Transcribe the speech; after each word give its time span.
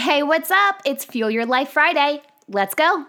Hey, 0.00 0.22
what's 0.22 0.50
up? 0.50 0.80
It's 0.86 1.04
Fuel 1.04 1.30
Your 1.30 1.44
Life 1.44 1.68
Friday. 1.68 2.22
Let's 2.48 2.74
go. 2.74 3.04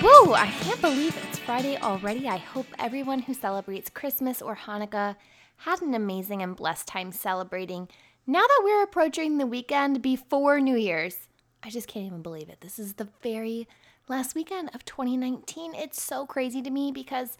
Woo! 0.00 0.34
I 0.34 0.54
can't 0.60 0.80
believe 0.80 1.16
it's 1.16 1.40
Friday 1.40 1.76
already. 1.78 2.28
I 2.28 2.36
hope 2.36 2.66
everyone 2.78 3.22
who 3.22 3.34
celebrates 3.34 3.90
Christmas 3.90 4.40
or 4.40 4.54
Hanukkah 4.54 5.16
had 5.56 5.82
an 5.82 5.94
amazing 5.94 6.42
and 6.42 6.54
blessed 6.54 6.86
time 6.86 7.10
celebrating. 7.10 7.88
Now 8.24 8.42
that 8.42 8.60
we're 8.62 8.84
approaching 8.84 9.38
the 9.38 9.46
weekend 9.46 10.00
before 10.00 10.60
New 10.60 10.76
Year's, 10.76 11.26
I 11.64 11.70
just 11.70 11.88
can't 11.88 12.06
even 12.06 12.22
believe 12.22 12.48
it. 12.48 12.60
This 12.60 12.78
is 12.78 12.94
the 12.94 13.08
very 13.20 13.66
last 14.06 14.36
weekend 14.36 14.70
of 14.74 14.84
2019. 14.84 15.74
It's 15.74 16.00
so 16.00 16.24
crazy 16.24 16.62
to 16.62 16.70
me 16.70 16.92
because 16.92 17.36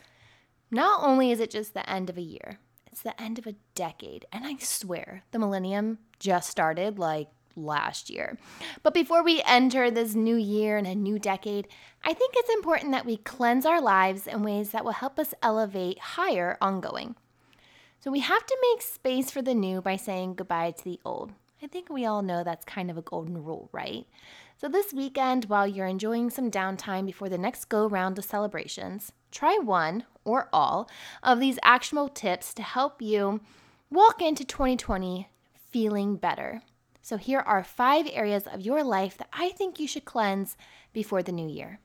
not 0.73 1.05
only 1.05 1.31
is 1.31 1.39
it 1.39 1.53
just 1.53 1.73
the 1.73 1.89
end 1.89 2.11
of 2.11 2.19
a 2.19 2.23
year, 2.23 2.59
it's 2.95 3.03
the 3.03 3.21
end 3.21 3.41
of 3.41 3.47
a 3.49 3.57
decade. 3.75 4.25
And 4.31 4.47
I 4.47 4.55
swear, 4.61 5.25
the 5.33 5.41
millennium 5.41 5.99
just 6.21 6.49
started 6.49 6.97
like 6.97 7.27
last 7.57 8.09
year. 8.09 8.39
But 8.85 8.95
before 8.95 9.25
we 9.25 9.43
enter 9.45 9.91
this 9.91 10.15
new 10.15 10.37
year 10.37 10.77
and 10.77 10.87
a 10.87 10.95
new 10.95 11.19
decade, 11.19 11.67
I 12.05 12.15
think 12.15 12.35
it's 12.37 12.55
important 12.55 12.93
that 12.93 13.05
we 13.05 13.17
cleanse 13.17 13.67
our 13.67 13.81
lives 13.81 14.29
in 14.29 14.45
ways 14.45 14.71
that 14.71 14.85
will 14.85 14.93
help 14.93 15.19
us 15.19 15.35
elevate 15.43 15.99
higher 15.99 16.57
ongoing. 16.61 17.17
So 17.99 18.13
we 18.13 18.21
have 18.21 18.47
to 18.47 18.59
make 18.71 18.81
space 18.81 19.29
for 19.29 19.43
the 19.43 19.55
new 19.55 19.81
by 19.81 19.97
saying 19.97 20.37
goodbye 20.37 20.71
to 20.71 20.85
the 20.85 21.01
old. 21.05 21.33
I 21.61 21.67
think 21.67 21.89
we 21.91 22.07
all 22.07 22.23
know 22.23 22.45
that's 22.45 22.65
kind 22.65 22.93
of 22.93 22.97
a 22.97 23.03
golden 23.03 23.43
rule, 23.43 23.71
right? 23.73 24.07
So 24.57 24.69
this 24.69 24.93
weekend, 24.93 25.47
while 25.47 25.67
you're 25.67 25.89
enjoying 25.89 26.31
some 26.31 26.49
downtime 26.49 27.07
before 27.07 27.29
the 27.29 27.39
next 27.39 27.65
go 27.65 27.89
round 27.89 28.21
of 28.21 28.25
celebrations, 28.25 29.11
try 29.33 29.59
one 29.61 30.05
or 30.25 30.49
all 30.53 30.89
of 31.23 31.41
these 31.41 31.59
actionable 31.63 32.09
tips 32.09 32.55
to 32.55 32.63
help 32.63 33.01
you 33.01 33.41
walk 33.91 34.21
into 34.21 34.45
2020 34.45 35.29
feeling 35.71 36.17
better. 36.17 36.63
So, 37.03 37.17
here 37.17 37.41
are 37.41 37.63
five 37.63 38.09
areas 38.11 38.47
of 38.47 38.63
your 38.63 38.83
life 38.83 39.19
that 39.19 39.29
I 39.33 39.51
think 39.51 39.79
you 39.79 39.87
should 39.87 40.05
cleanse 40.07 40.57
before 40.93 41.23
the 41.23 41.33
new 41.33 41.49
year. 41.49 41.79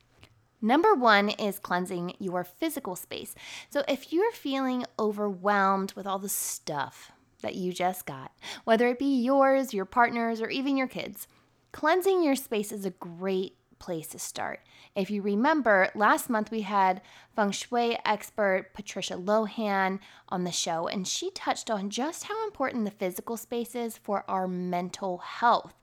Number 0.62 0.94
one 0.94 1.30
is 1.30 1.60
cleansing 1.60 2.16
your 2.20 2.44
physical 2.44 2.96
space. 2.96 3.36
So, 3.70 3.84
if 3.88 4.14
you're 4.14 4.32
feeling 4.32 4.86
overwhelmed 4.98 5.94
with 5.94 6.08
all 6.08 6.20
the 6.20 6.30
stuff 6.30 7.12
that 7.42 7.56
you 7.56 7.74
just 7.74 8.06
got, 8.06 8.32
whether 8.64 8.88
it 8.88 9.00
be 9.00 9.22
yours, 9.22 9.74
your 9.74 9.86
partner's, 9.86 10.42
or 10.42 10.50
even 10.50 10.78
your 10.78 10.88
kids, 10.88 11.28
cleansing 11.72 12.24
your 12.24 12.36
space 12.36 12.72
is 12.72 12.86
a 12.86 12.92
great 12.92 13.56
place 13.80 14.08
to 14.08 14.20
start. 14.20 14.60
If 14.96 15.10
you 15.10 15.22
remember, 15.22 15.90
last 15.96 16.30
month 16.30 16.52
we 16.52 16.62
had 16.62 17.02
feng 17.36 17.52
shui 17.52 17.98
expert 18.06 18.74
Patricia 18.74 19.16
Lohan 19.16 20.00
on 20.30 20.44
the 20.44 20.52
show, 20.52 20.88
and 20.88 21.08
she 21.08 21.32
touched 21.32 21.72
on 21.72 21.90
just 21.90 22.26
how 22.26 22.46
important 22.46 22.86
the 22.86 22.92
physical 22.92 23.38
space 23.38 23.76
is 23.76 23.98
for 23.98 24.24
our 24.28 24.48
mental 24.48 25.20
health. 25.20 25.74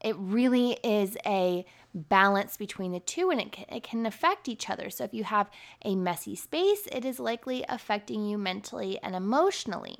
It 0.00 0.16
really 0.18 0.78
is 0.82 1.16
a 1.26 1.64
balance 1.94 2.56
between 2.56 2.92
the 2.92 3.00
two 3.00 3.30
and 3.30 3.40
it 3.40 3.52
can, 3.52 3.64
it 3.68 3.82
can 3.82 4.06
affect 4.06 4.48
each 4.48 4.70
other. 4.70 4.90
So, 4.90 5.04
if 5.04 5.14
you 5.14 5.24
have 5.24 5.50
a 5.84 5.94
messy 5.94 6.34
space, 6.34 6.88
it 6.90 7.04
is 7.04 7.20
likely 7.20 7.64
affecting 7.68 8.26
you 8.26 8.38
mentally 8.38 8.98
and 9.02 9.14
emotionally. 9.14 9.96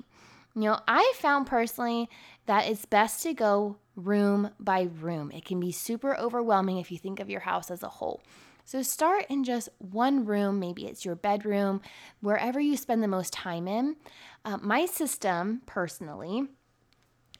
You 0.55 0.63
know, 0.63 0.79
I 0.87 1.13
found 1.17 1.47
personally 1.47 2.09
that 2.45 2.67
it's 2.67 2.85
best 2.85 3.23
to 3.23 3.33
go 3.33 3.77
room 3.95 4.49
by 4.59 4.89
room. 4.99 5.31
It 5.31 5.45
can 5.45 5.59
be 5.59 5.71
super 5.71 6.17
overwhelming 6.17 6.77
if 6.77 6.91
you 6.91 6.97
think 6.97 7.19
of 7.19 7.29
your 7.29 7.41
house 7.41 7.69
as 7.69 7.83
a 7.83 7.89
whole. 7.89 8.21
So 8.65 8.81
start 8.81 9.25
in 9.29 9.43
just 9.43 9.69
one 9.79 10.25
room, 10.25 10.59
maybe 10.59 10.85
it's 10.85 11.03
your 11.03 11.15
bedroom, 11.15 11.81
wherever 12.21 12.59
you 12.59 12.77
spend 12.77 13.03
the 13.03 13.07
most 13.07 13.33
time 13.33 13.67
in. 13.67 13.97
Uh, 14.45 14.57
my 14.57 14.85
system, 14.85 15.61
personally, 15.65 16.47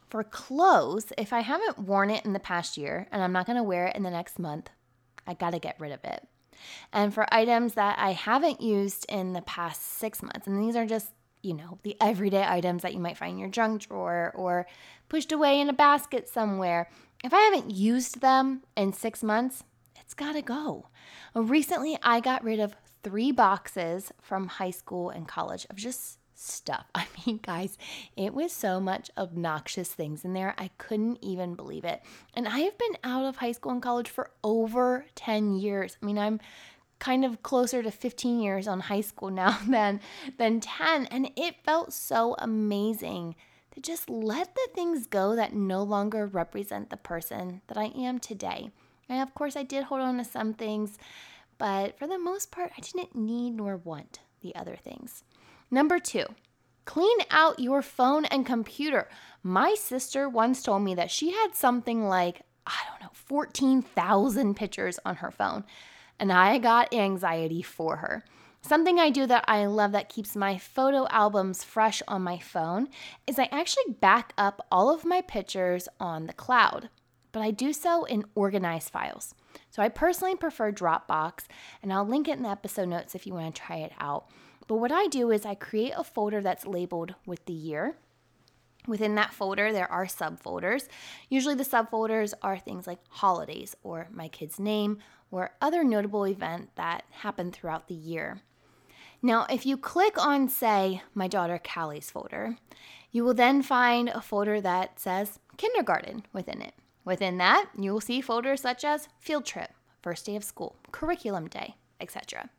for 0.09 0.23
clothes, 0.23 1.13
if 1.17 1.31
I 1.31 1.39
haven't 1.39 1.79
worn 1.79 2.09
it 2.09 2.25
in 2.25 2.33
the 2.33 2.39
past 2.39 2.77
year 2.77 3.07
and 3.11 3.23
I'm 3.23 3.31
not 3.31 3.45
to 3.47 3.63
wear 3.63 3.87
it 3.87 3.95
in 3.95 4.03
the 4.03 4.11
next 4.11 4.37
month, 4.37 4.69
I 5.25 5.33
got 5.33 5.51
to 5.51 5.59
get 5.59 5.79
rid 5.79 5.91
of 5.91 6.03
it. 6.03 6.27
And 6.91 7.13
for 7.13 7.25
items 7.33 7.73
that 7.73 7.97
I 7.97 8.11
haven't 8.11 8.61
used 8.61 9.05
in 9.09 9.33
the 9.33 9.41
past 9.41 9.81
six 9.81 10.21
months, 10.21 10.45
and 10.45 10.61
these 10.61 10.75
are 10.75 10.85
just 10.85 11.11
you 11.43 11.53
know, 11.53 11.77
the 11.83 11.95
everyday 12.01 12.43
items 12.43 12.81
that 12.81 12.93
you 12.93 12.99
might 12.99 13.17
find 13.17 13.33
in 13.33 13.37
your 13.37 13.49
junk 13.49 13.87
drawer 13.87 14.31
or 14.35 14.65
pushed 15.09 15.31
away 15.31 15.59
in 15.59 15.69
a 15.69 15.73
basket 15.73 16.27
somewhere. 16.27 16.89
If 17.23 17.33
I 17.33 17.41
haven't 17.41 17.71
used 17.71 18.21
them 18.21 18.63
in 18.75 18.93
six 18.93 19.21
months, 19.21 19.63
it's 19.99 20.13
got 20.13 20.33
to 20.33 20.41
go. 20.41 20.87
Recently, 21.35 21.97
I 22.01 22.19
got 22.19 22.43
rid 22.43 22.59
of 22.59 22.75
three 23.03 23.31
boxes 23.31 24.11
from 24.21 24.47
high 24.47 24.71
school 24.71 25.09
and 25.09 25.27
college 25.27 25.67
of 25.69 25.75
just 25.75 26.17
stuff. 26.35 26.85
I 26.95 27.07
mean, 27.25 27.39
guys, 27.41 27.77
it 28.15 28.33
was 28.33 28.51
so 28.51 28.79
much 28.79 29.11
obnoxious 29.17 29.89
things 29.89 30.25
in 30.25 30.33
there. 30.33 30.55
I 30.57 30.69
couldn't 30.77 31.19
even 31.21 31.55
believe 31.55 31.85
it. 31.85 32.01
And 32.33 32.47
I 32.47 32.59
have 32.59 32.77
been 32.77 32.97
out 33.03 33.25
of 33.25 33.37
high 33.37 33.51
school 33.51 33.71
and 33.71 33.81
college 33.81 34.09
for 34.09 34.31
over 34.43 35.05
10 35.15 35.55
years. 35.55 35.97
I 36.01 36.05
mean, 36.05 36.17
I'm 36.17 36.39
kind 37.03 37.25
of 37.25 37.43
closer 37.43 37.83
to 37.83 37.91
15 37.91 38.39
years 38.39 38.65
on 38.65 38.79
high 38.79 39.01
school 39.01 39.29
now 39.29 39.59
than 39.67 39.99
than 40.37 40.61
10 40.61 41.05
and 41.07 41.29
it 41.35 41.55
felt 41.65 41.91
so 41.91 42.33
amazing 42.39 43.35
to 43.71 43.81
just 43.81 44.09
let 44.09 44.55
the 44.55 44.69
things 44.73 45.05
go 45.07 45.35
that 45.35 45.53
no 45.53 45.83
longer 45.83 46.25
represent 46.25 46.89
the 46.89 46.95
person 46.95 47.59
that 47.67 47.77
I 47.77 47.85
am 47.87 48.19
today. 48.19 48.69
And 49.09 49.21
of 49.21 49.33
course 49.33 49.57
I 49.57 49.63
did 49.63 49.83
hold 49.83 49.99
on 49.99 50.17
to 50.17 50.23
some 50.23 50.53
things, 50.53 50.97
but 51.57 51.99
for 51.99 52.07
the 52.07 52.17
most 52.19 52.51
part 52.51 52.71
I 52.77 52.79
didn't 52.79 53.15
need 53.15 53.55
nor 53.55 53.75
want 53.75 54.21
the 54.41 54.55
other 54.55 54.77
things. 54.77 55.23
Number 55.69 55.99
2, 55.99 56.23
Clean 56.85 57.17
out 57.31 57.59
your 57.59 57.81
phone 57.81 58.25
and 58.25 58.45
computer. 58.45 59.09
My 59.41 59.73
sister 59.73 60.29
once 60.29 60.63
told 60.63 60.83
me 60.83 60.95
that 60.95 61.11
she 61.11 61.31
had 61.31 61.55
something 61.55 62.07
like, 62.07 62.41
I 62.67 62.77
don't 62.89 63.01
know, 63.01 63.11
14,000 63.13 64.55
pictures 64.55 64.99
on 65.05 65.17
her 65.17 65.31
phone 65.31 65.63
and 66.19 66.31
I 66.31 66.57
got 66.57 66.93
anxiety 66.93 67.61
for 67.61 67.97
her. 67.97 68.23
Something 68.61 68.97
I 68.97 69.09
do 69.09 69.25
that 69.27 69.43
I 69.45 69.65
love 69.65 69.91
that 69.91 70.07
keeps 70.07 70.37
my 70.37 70.57
photo 70.57 71.05
albums 71.09 71.65
fresh 71.65 72.01
on 72.07 72.21
my 72.21 72.39
phone 72.39 72.87
is 73.27 73.37
I 73.37 73.49
actually 73.51 73.93
back 73.99 74.31
up 74.37 74.65
all 74.71 74.93
of 74.93 75.03
my 75.03 75.19
pictures 75.19 75.89
on 75.99 76.27
the 76.27 76.33
cloud, 76.33 76.87
but 77.33 77.41
I 77.41 77.51
do 77.51 77.73
so 77.73 78.05
in 78.05 78.23
organized 78.35 78.89
files. 78.89 79.35
So 79.69 79.81
I 79.81 79.89
personally 79.89 80.35
prefer 80.35 80.71
Dropbox, 80.71 81.45
and 81.81 81.91
I'll 81.91 82.07
link 82.07 82.29
it 82.29 82.37
in 82.37 82.43
the 82.43 82.49
episode 82.49 82.87
notes 82.87 83.15
if 83.15 83.27
you 83.27 83.33
want 83.33 83.53
to 83.53 83.61
try 83.61 83.77
it 83.77 83.91
out. 83.99 84.29
But 84.67 84.75
what 84.75 84.93
I 84.93 85.07
do 85.07 85.29
is 85.29 85.45
I 85.45 85.55
create 85.55 85.93
a 85.97 86.03
folder 86.03 86.41
that's 86.41 86.65
labeled 86.65 87.15
with 87.25 87.43
the 87.45 87.53
year. 87.53 87.97
Within 88.87 89.15
that 89.15 89.33
folder, 89.33 89.71
there 89.71 89.91
are 89.91 90.05
subfolders. 90.05 90.87
Usually, 91.29 91.55
the 91.55 91.63
subfolders 91.63 92.33
are 92.41 92.57
things 92.57 92.85
like 92.85 92.99
holidays 93.09 93.75
or 93.83 94.07
my 94.11 94.27
kid's 94.27 94.59
name 94.59 94.99
or 95.31 95.55
other 95.61 95.83
notable 95.83 96.27
event 96.27 96.69
that 96.75 97.03
happened 97.09 97.53
throughout 97.53 97.87
the 97.87 97.95
year. 97.95 98.41
Now, 99.21 99.45
if 99.49 99.65
you 99.65 99.77
click 99.77 100.23
on, 100.23 100.49
say, 100.49 101.01
my 101.13 101.29
daughter 101.29 101.57
Callie's 101.57 102.11
folder, 102.11 102.57
you 103.11 103.23
will 103.23 103.33
then 103.33 103.61
find 103.61 104.09
a 104.09 104.19
folder 104.19 104.59
that 104.59 104.99
says 104.99 105.39
kindergarten 105.55 106.25
within 106.33 106.61
it. 106.61 106.73
Within 107.05 107.37
that, 107.37 107.69
you 107.77 107.93
will 107.93 108.01
see 108.01 108.19
folders 108.19 108.61
such 108.61 108.83
as 108.83 109.07
field 109.19 109.45
trip, 109.45 109.71
first 110.01 110.25
day 110.25 110.35
of 110.35 110.43
school, 110.43 110.75
curriculum 110.91 111.47
day, 111.47 111.75
etc. 112.01 112.49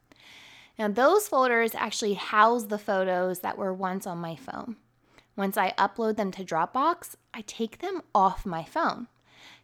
Now, 0.79 0.89
those 0.89 1.29
folders 1.29 1.75
actually 1.75 2.15
house 2.15 2.65
the 2.65 2.79
photos 2.79 3.41
that 3.41 3.59
were 3.59 3.75
once 3.75 4.07
on 4.07 4.19
my 4.19 4.35
phone. 4.35 4.77
Once 5.37 5.57
I 5.57 5.73
upload 5.79 6.17
them 6.17 6.31
to 6.33 6.45
Dropbox, 6.45 7.17
I 7.33 7.43
take 7.43 7.79
them 7.79 8.03
off 8.15 8.47
my 8.47 8.65
phone. 8.65 9.09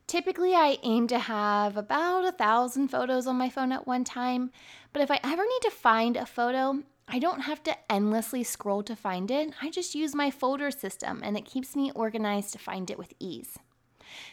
Typically, 0.07 0.55
I 0.55 0.79
aim 0.83 1.07
to 1.07 1.19
have 1.21 1.77
about 1.77 2.25
a 2.25 2.33
thousand 2.33 2.89
photos 2.89 3.29
on 3.29 3.37
my 3.37 3.49
phone 3.49 3.71
at 3.71 3.87
one 3.87 4.03
time, 4.03 4.51
but 4.93 5.03
if 5.03 5.11
I 5.11 5.21
ever 5.23 5.43
need 5.43 5.63
to 5.63 5.71
find 5.71 6.17
a 6.17 6.27
photo, 6.27 6.83
I 7.07 7.19
don't 7.19 7.43
have 7.43 7.63
to 7.65 7.77
endlessly 7.93 8.43
scroll 8.43 8.83
to 8.85 8.97
find 8.97 9.31
it. 9.31 9.53
I 9.63 9.71
just 9.71 9.95
use 9.95 10.15
my 10.15 10.31
folder 10.31 10.71
system 10.71 11.21
and 11.25 11.37
it 11.37 11.45
keeps 11.45 11.77
me 11.77 11.93
organized 11.95 12.53
to 12.53 12.59
find 12.59 12.91
it 12.91 12.99
with 12.99 13.15
ease. 13.19 13.59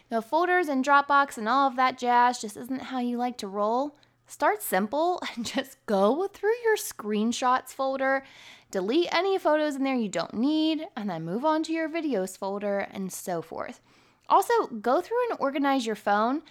Now, 0.09 0.21
folders 0.21 0.67
and 0.67 0.83
Dropbox 0.83 1.37
and 1.37 1.47
all 1.47 1.67
of 1.67 1.75
that 1.75 1.97
jazz 1.97 2.41
just 2.41 2.57
isn't 2.57 2.83
how 2.83 2.99
you 2.99 3.17
like 3.17 3.37
to 3.37 3.47
roll. 3.47 3.95
Start 4.27 4.61
simple 4.61 5.21
and 5.35 5.45
just 5.45 5.83
go 5.85 6.27
through 6.27 6.55
your 6.63 6.75
screenshots 6.75 7.69
folder, 7.69 8.23
delete 8.69 9.13
any 9.13 9.37
photos 9.37 9.75
in 9.75 9.83
there 9.83 9.95
you 9.95 10.09
don't 10.09 10.33
need, 10.33 10.85
and 10.95 11.09
then 11.09 11.25
move 11.25 11.45
on 11.45 11.63
to 11.63 11.73
your 11.73 11.89
videos 11.89 12.37
folder 12.37 12.79
and 12.91 13.11
so 13.11 13.41
forth. 13.41 13.81
Also, 14.29 14.67
go 14.81 14.99
through 14.99 15.29
and 15.29 15.39
organize 15.39 15.85
your 15.85 15.95
phone. 15.95 16.41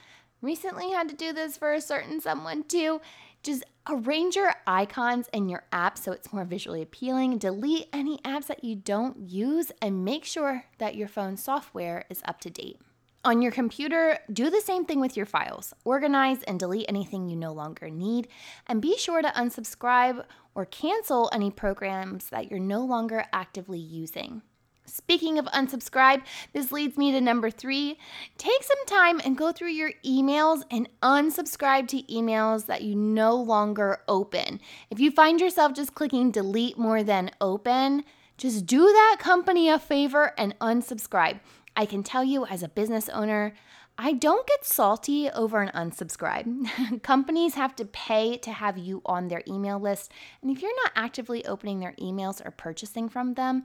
Recently 0.41 0.91
had 0.91 1.09
to 1.11 1.15
do 1.15 1.33
this 1.33 1.57
for 1.57 1.75
a 1.75 1.81
certain 1.81 2.21
someone 2.21 2.65
too. 2.65 3.01
Just 3.43 3.65
arrange 3.89 4.35
your 4.37 4.55
icons 4.67 5.29
and 5.33 5.51
your 5.51 5.65
apps 5.73 5.99
so 5.99 6.13
it's 6.13 6.33
more 6.33 6.45
visually 6.45 6.83
appealing. 6.83 7.39
Delete 7.39 7.89
any 7.93 8.19
apps 8.19 8.47
that 8.47 8.65
you 8.65 8.75
don't 8.75 9.29
use 9.29 9.71
and 9.83 10.05
make 10.05 10.25
sure 10.25 10.65
that 10.79 10.97
your 10.97 11.09
phone 11.09 11.37
software 11.37 12.07
is 12.09 12.23
up 12.25 12.41
to 12.41 12.51
date. 12.51 12.81
On 13.27 13.43
your 13.43 13.51
computer, 13.51 14.21
do 14.33 14.51
the 14.51 14.61
same 14.61 14.85
thing 14.85 15.01
with 15.01 15.17
your 15.17 15.27
files. 15.27 15.75
Organize 15.85 16.45
and 16.45 16.61
delete 16.61 16.87
anything 16.89 17.29
you 17.29 17.35
no 17.35 17.53
longer 17.53 17.91
need, 17.91 18.29
and 18.69 18.81
be 18.81 18.97
sure 18.97 19.21
to 19.21 19.31
unsubscribe 19.31 20.25
or 20.55 20.65
cancel 20.65 21.29
any 21.33 21.51
programs 21.51 22.29
that 22.29 22.49
you're 22.53 22.61
no 22.61 22.85
longer 22.85 23.25
actively 23.33 23.81
using. 23.81 24.43
Speaking 24.85 25.41
of 25.41 25.47
unsubscribe, 25.47 26.23
this 26.53 26.71
leads 26.71 26.97
me 26.97 27.11
to 27.11 27.21
number 27.21 27.51
three. 27.51 27.99
Take 28.39 28.63
some 28.63 28.87
time 28.87 29.21
and 29.25 29.37
go 29.37 29.51
through 29.51 29.71
your 29.71 29.91
emails 30.05 30.63
and 30.71 30.89
unsubscribe 31.03 31.89
to 31.89 32.05
emails 32.05 32.67
that 32.67 32.83
you 32.83 32.95
no 32.95 33.35
longer 33.35 34.03
open. 34.07 34.61
If 34.89 35.01
you 35.01 35.11
find 35.11 35.41
yourself 35.41 35.75
just 35.75 35.97
clicking 35.97 36.31
delete 36.31 36.79
more 36.79 37.03
than 37.03 37.33
open, 37.41 38.05
just 38.37 38.67
do 38.67 38.85
that 38.85 39.17
company 39.19 39.69
a 39.69 39.81
favor 39.81 40.33
and 40.39 40.57
unsubscribe. 40.61 41.41
I 41.77 41.87
can 41.87 42.03
tell 42.03 42.25
you 42.25 42.47
as 42.47 42.63
a 42.63 42.69
business 42.69 43.09
owner, 43.11 43.55
I 43.99 44.13
don't 44.13 44.47
get 44.47 44.65
salty 44.65 45.31
over 45.31 45.63
an 45.63 45.71
unsubscribe. 45.75 47.03
Companies 47.03 47.55
have 47.55 47.77
to 47.77 47.85
pay 47.85 48.37
to 48.39 48.53
have 48.53 48.77
you 48.77 49.03
on 49.07 49.29
their 49.29 49.43
email 49.47 49.79
list, 49.79 50.11
and 50.43 50.51
if 50.51 50.61
you're 50.61 50.83
not 50.85 50.93
actively 50.97 51.45
opening 51.47 51.81
their 51.81 51.95
emails 52.01 52.45
or 52.45 52.51
purchasing 52.51 53.09
from 53.09 53.35
them, 53.35 53.65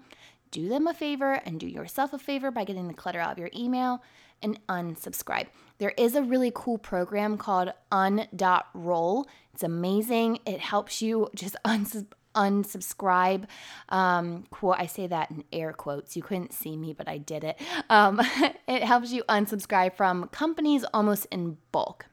do 0.51 0.67
them 0.67 0.87
a 0.87 0.93
favor 0.93 1.33
and 1.45 1.59
do 1.59 1.67
yourself 1.67 2.13
a 2.13 2.19
favor 2.19 2.51
by 2.51 2.63
getting 2.63 2.87
the 2.87 2.93
clutter 2.93 3.19
out 3.19 3.33
of 3.33 3.39
your 3.39 3.49
email 3.55 4.03
and 4.41 4.59
unsubscribe. 4.67 5.47
There 5.77 5.93
is 5.97 6.15
a 6.15 6.23
really 6.23 6.51
cool 6.53 6.77
program 6.77 7.37
called 7.37 7.73
un.roll. 7.91 9.27
It's 9.53 9.63
amazing. 9.63 10.39
It 10.45 10.59
helps 10.59 11.01
you 11.01 11.29
just 11.35 11.55
unsubscribe 11.65 12.13
unsubscribe. 12.35 13.45
Um, 13.89 14.45
quote, 14.49 14.75
I 14.77 14.85
say 14.85 15.07
that 15.07 15.31
in 15.31 15.43
air 15.51 15.73
quotes. 15.73 16.15
You 16.15 16.23
couldn't 16.23 16.53
see 16.53 16.75
me, 16.77 16.93
but 16.93 17.07
I 17.07 17.17
did 17.17 17.43
it. 17.43 17.59
Um, 17.89 18.21
it 18.67 18.83
helps 18.83 19.11
you 19.11 19.23
unsubscribe 19.23 19.95
from 19.95 20.27
companies 20.29 20.85
almost 20.93 21.27
in 21.31 21.57
bulk. 21.71 22.07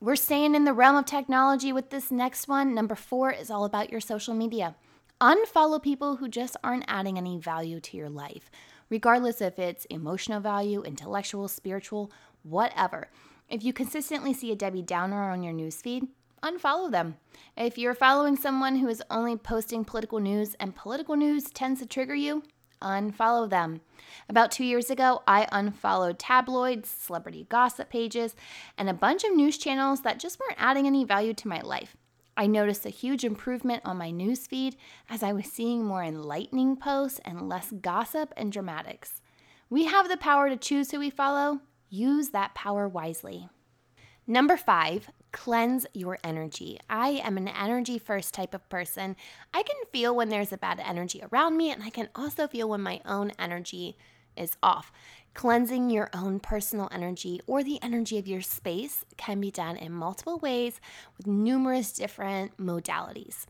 We're 0.00 0.16
staying 0.16 0.54
in 0.54 0.64
the 0.64 0.74
realm 0.74 0.96
of 0.96 1.06
technology 1.06 1.72
with 1.72 1.90
this 1.90 2.10
next 2.10 2.48
one. 2.48 2.74
Number 2.74 2.94
four 2.94 3.30
is 3.30 3.50
all 3.50 3.64
about 3.64 3.90
your 3.90 4.00
social 4.00 4.34
media. 4.34 4.76
Unfollow 5.20 5.82
people 5.82 6.16
who 6.16 6.28
just 6.28 6.56
aren't 6.62 6.84
adding 6.86 7.16
any 7.16 7.38
value 7.38 7.80
to 7.80 7.96
your 7.96 8.10
life, 8.10 8.50
regardless 8.90 9.40
if 9.40 9.58
it's 9.58 9.86
emotional 9.86 10.40
value, 10.40 10.82
intellectual, 10.82 11.48
spiritual, 11.48 12.12
whatever. 12.42 13.08
If 13.48 13.64
you 13.64 13.72
consistently 13.72 14.34
see 14.34 14.52
a 14.52 14.56
Debbie 14.56 14.82
Downer 14.82 15.30
on 15.30 15.42
your 15.42 15.54
newsfeed, 15.54 16.08
unfollow 16.46 16.90
them. 16.90 17.16
If 17.56 17.76
you're 17.76 17.94
following 17.94 18.36
someone 18.36 18.76
who 18.76 18.88
is 18.88 19.02
only 19.10 19.36
posting 19.36 19.84
political 19.84 20.20
news 20.20 20.54
and 20.60 20.76
political 20.76 21.16
news 21.16 21.50
tends 21.50 21.80
to 21.80 21.86
trigger 21.86 22.14
you, 22.14 22.42
unfollow 22.80 23.48
them. 23.48 23.80
About 24.28 24.52
two 24.52 24.64
years 24.64 24.90
ago, 24.90 25.22
I 25.26 25.48
unfollowed 25.50 26.18
tabloids, 26.18 26.88
celebrity 26.88 27.46
gossip 27.48 27.90
pages, 27.90 28.36
and 28.78 28.88
a 28.88 28.94
bunch 28.94 29.24
of 29.24 29.34
news 29.34 29.58
channels 29.58 30.02
that 30.02 30.20
just 30.20 30.38
weren't 30.38 30.60
adding 30.60 30.86
any 30.86 31.04
value 31.04 31.34
to 31.34 31.48
my 31.48 31.60
life. 31.60 31.96
I 32.36 32.46
noticed 32.46 32.84
a 32.84 32.90
huge 32.90 33.24
improvement 33.24 33.82
on 33.84 33.96
my 33.96 34.10
news 34.10 34.46
feed 34.46 34.76
as 35.08 35.22
I 35.22 35.32
was 35.32 35.46
seeing 35.46 35.84
more 35.84 36.04
enlightening 36.04 36.76
posts 36.76 37.18
and 37.24 37.48
less 37.48 37.72
gossip 37.80 38.32
and 38.36 38.52
dramatics. 38.52 39.22
We 39.70 39.86
have 39.86 40.08
the 40.08 40.18
power 40.18 40.50
to 40.50 40.56
choose 40.56 40.90
who 40.90 40.98
we 40.98 41.10
follow. 41.10 41.60
Use 41.88 42.28
that 42.30 42.54
power 42.54 42.86
wisely. 42.86 43.48
Number 44.26 44.56
five, 44.56 45.08
cleanse 45.36 45.86
your 45.92 46.18
energy. 46.24 46.78
I 46.88 47.20
am 47.22 47.36
an 47.36 47.46
energy 47.46 47.98
first 47.98 48.32
type 48.32 48.54
of 48.54 48.66
person. 48.70 49.16
I 49.52 49.62
can 49.62 49.76
feel 49.92 50.16
when 50.16 50.30
there's 50.30 50.50
a 50.50 50.56
bad 50.56 50.80
energy 50.82 51.22
around 51.30 51.58
me, 51.58 51.70
and 51.70 51.82
I 51.82 51.90
can 51.90 52.08
also 52.14 52.48
feel 52.48 52.70
when 52.70 52.80
my 52.80 53.02
own 53.04 53.32
energy 53.38 53.98
is 54.34 54.56
off. 54.62 54.90
Cleansing 55.34 55.90
your 55.90 56.08
own 56.14 56.40
personal 56.40 56.88
energy 56.90 57.42
or 57.46 57.62
the 57.62 57.78
energy 57.82 58.16
of 58.16 58.26
your 58.26 58.40
space 58.40 59.04
can 59.18 59.38
be 59.38 59.50
done 59.50 59.76
in 59.76 59.92
multiple 59.92 60.38
ways 60.38 60.80
with 61.18 61.26
numerous 61.26 61.92
different 61.92 62.56
modalities. 62.56 63.44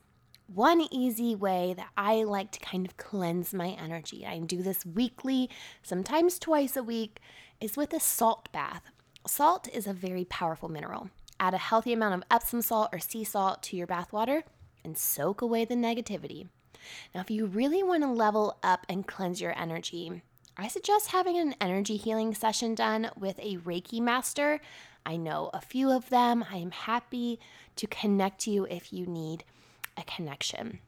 One 0.53 0.89
easy 0.91 1.37
way 1.37 1.73
that 1.77 1.91
I 1.97 2.25
like 2.25 2.51
to 2.51 2.61
kind 2.61 2.85
of 2.85 2.97
cleanse 2.97 3.55
my 3.55 3.69
energy, 3.81 4.27
I 4.27 4.37
do 4.41 4.61
this 4.61 4.85
weekly, 4.85 5.49
sometimes 5.85 6.41
twice 6.41 6.77
a 6.77 6.83
week, 6.83 7.21
is 7.61 7.77
with 7.77 7.93
a 7.93 8.01
salt 8.01 8.51
bath. 8.51 8.83
Salt 9.25 9.69
is 9.73 9.87
a 9.87 9.93
very 9.93 10.25
powerful 10.25 10.69
mineral. 10.69 11.11
Add 11.39 11.55
a 11.55 11.59
healthy 11.59 11.93
amount 11.93 12.15
of 12.15 12.25
Epsom 12.31 12.63
salt 12.63 12.91
or 12.93 12.99
sea 12.99 13.25
salt 13.25 13.63
to 13.65 13.77
your 13.77 13.87
bathwater 13.87 14.43
and 14.85 14.97
soak 14.97 15.43
away 15.43 15.65
the 15.65 15.75
negativity. 15.75 16.49
Now, 17.15 17.21
if 17.21 17.31
you 17.31 17.47
really 17.47 17.83
want 17.83 18.03
to 18.03 18.11
level 18.11 18.59
up 18.63 18.87
and 18.89 19.07
cleanse 19.07 19.41
your 19.41 19.59
energy, 19.59 20.23
I 20.57 20.69
suggest 20.69 21.09
having 21.09 21.37
an 21.37 21.55
energy 21.61 21.97
healing 21.97 22.35
session 22.35 22.75
done 22.75 23.11
with 23.19 23.39
a 23.41 23.57
Reiki 23.59 24.01
master. 24.01 24.61
I 25.05 25.17
know 25.17 25.51
a 25.53 25.61
few 25.61 25.91
of 25.91 26.09
them. 26.09 26.45
I 26.51 26.57
am 26.57 26.71
happy 26.71 27.39
to 27.77 27.87
connect 27.87 28.47
you 28.47 28.67
if 28.71 28.93
you 28.93 29.07
need 29.07 29.45
a 29.97 30.03
connection. 30.05 30.79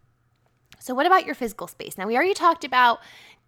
So, 0.79 0.95
what 0.95 1.07
about 1.07 1.27
your 1.27 1.35
physical 1.35 1.67
space? 1.67 1.99
Now, 1.99 2.07
we 2.07 2.17
already 2.17 2.35
talked 2.35 2.65
about 2.65 3.01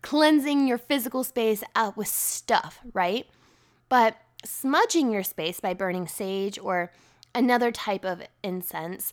cleansing 0.02 0.66
your 0.66 0.78
physical 0.78 1.24
space 1.24 1.62
out 1.74 1.96
with 1.96 2.08
stuff, 2.08 2.80
right? 2.92 3.26
But 3.88 4.16
smudging 4.44 5.10
your 5.10 5.22
space 5.22 5.60
by 5.60 5.74
burning 5.74 6.06
sage 6.06 6.58
or 6.58 6.92
another 7.34 7.70
type 7.70 8.04
of 8.04 8.22
incense 8.42 9.12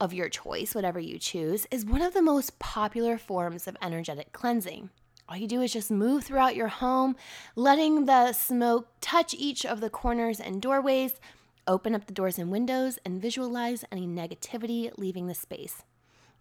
of 0.00 0.14
your 0.14 0.28
choice, 0.28 0.74
whatever 0.74 0.98
you 0.98 1.18
choose, 1.18 1.66
is 1.70 1.84
one 1.84 2.02
of 2.02 2.14
the 2.14 2.22
most 2.22 2.58
popular 2.58 3.18
forms 3.18 3.68
of 3.68 3.76
energetic 3.82 4.32
cleansing. 4.32 4.90
All 5.28 5.36
you 5.36 5.46
do 5.46 5.60
is 5.60 5.72
just 5.72 5.90
move 5.90 6.24
throughout 6.24 6.56
your 6.56 6.68
home, 6.68 7.14
letting 7.54 8.06
the 8.06 8.32
smoke 8.32 8.88
touch 9.00 9.34
each 9.34 9.64
of 9.64 9.80
the 9.80 9.90
corners 9.90 10.40
and 10.40 10.60
doorways, 10.60 11.20
open 11.66 11.94
up 11.94 12.06
the 12.06 12.14
doors 12.14 12.38
and 12.38 12.50
windows, 12.50 12.98
and 13.04 13.22
visualize 13.22 13.84
any 13.92 14.06
negativity 14.06 14.90
leaving 14.96 15.28
the 15.28 15.34
space. 15.34 15.84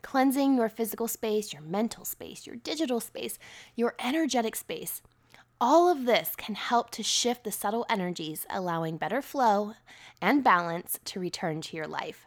Cleansing 0.01 0.55
your 0.55 0.69
physical 0.69 1.07
space, 1.07 1.53
your 1.53 1.61
mental 1.61 2.05
space, 2.05 2.47
your 2.47 2.55
digital 2.55 2.99
space, 2.99 3.37
your 3.75 3.93
energetic 3.99 4.55
space 4.55 5.01
all 5.61 5.89
of 5.89 6.05
this 6.05 6.35
can 6.37 6.55
help 6.55 6.89
to 6.91 7.03
shift 7.03 7.43
the 7.43 7.51
subtle 7.51 7.85
energies, 7.89 8.45
allowing 8.49 8.97
better 8.97 9.21
flow 9.21 9.73
and 10.21 10.43
balance 10.43 10.99
to 11.05 11.19
return 11.19 11.61
to 11.61 11.75
your 11.75 11.87
life. 11.87 12.25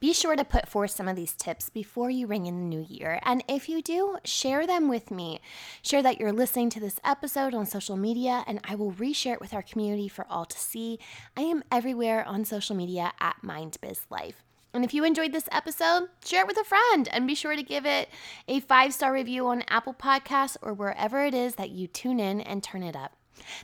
Be 0.00 0.12
sure 0.12 0.36
to 0.36 0.44
put 0.44 0.68
forth 0.68 0.90
some 0.90 1.08
of 1.08 1.16
these 1.16 1.32
tips 1.32 1.70
before 1.70 2.10
you 2.10 2.26
ring 2.26 2.44
in 2.44 2.56
the 2.56 2.76
new 2.76 2.84
year. 2.86 3.20
And 3.22 3.42
if 3.48 3.70
you 3.70 3.80
do, 3.80 4.18
share 4.24 4.66
them 4.66 4.88
with 4.88 5.10
me. 5.10 5.40
Share 5.80 6.02
that 6.02 6.20
you're 6.20 6.32
listening 6.32 6.68
to 6.70 6.80
this 6.80 7.00
episode 7.04 7.54
on 7.54 7.64
social 7.64 7.96
media, 7.96 8.44
and 8.46 8.60
I 8.64 8.74
will 8.74 8.92
reshare 8.92 9.34
it 9.34 9.40
with 9.40 9.54
our 9.54 9.62
community 9.62 10.08
for 10.08 10.26
all 10.28 10.44
to 10.44 10.58
see. 10.58 10.98
I 11.38 11.42
am 11.42 11.64
everywhere 11.72 12.22
on 12.26 12.44
social 12.44 12.76
media 12.76 13.12
at 13.18 13.36
MindBizLife. 13.42 14.43
And 14.74 14.84
if 14.84 14.92
you 14.92 15.04
enjoyed 15.04 15.32
this 15.32 15.48
episode, 15.52 16.08
share 16.24 16.42
it 16.42 16.48
with 16.48 16.58
a 16.58 16.64
friend 16.64 17.08
and 17.12 17.28
be 17.28 17.36
sure 17.36 17.54
to 17.54 17.62
give 17.62 17.86
it 17.86 18.08
a 18.48 18.58
five 18.58 18.92
star 18.92 19.12
review 19.12 19.46
on 19.46 19.62
Apple 19.68 19.94
Podcasts 19.94 20.56
or 20.60 20.74
wherever 20.74 21.24
it 21.24 21.32
is 21.32 21.54
that 21.54 21.70
you 21.70 21.86
tune 21.86 22.18
in 22.18 22.40
and 22.40 22.62
turn 22.62 22.82
it 22.82 22.96
up. 22.96 23.12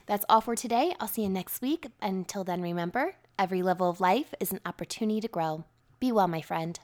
That's 0.05 0.25
all 0.29 0.39
for 0.39 0.55
today. 0.55 0.95
I'll 0.99 1.09
see 1.09 1.23
you 1.23 1.29
next 1.29 1.61
week. 1.61 1.87
Until 2.01 2.45
then, 2.45 2.61
remember 2.61 3.15
every 3.37 3.61
level 3.61 3.89
of 3.89 3.99
life 3.99 4.33
is 4.39 4.53
an 4.53 4.61
opportunity 4.65 5.19
to 5.19 5.27
grow. 5.27 5.65
Be 5.99 6.13
well, 6.13 6.27
my 6.29 6.41
friend. 6.41 6.79